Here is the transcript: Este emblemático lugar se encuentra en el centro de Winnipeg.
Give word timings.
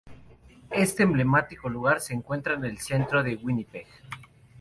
Este 0.71 1.03
emblemático 1.03 1.69
lugar 1.69 2.01
se 2.01 2.15
encuentra 2.15 2.55
en 2.55 2.65
el 2.65 2.79
centro 2.79 3.21
de 3.21 3.35
Winnipeg. 3.35 3.85